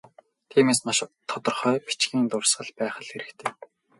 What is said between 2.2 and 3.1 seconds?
дурсгал байх л